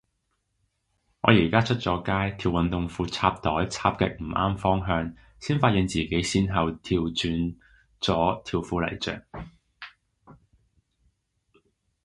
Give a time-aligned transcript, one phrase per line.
[1.21, 7.55] 我而家出咗街，條運動褲插袋插極唔啱方向，先發現自己前後掉轉
[7.99, 9.23] 咗條褲嚟着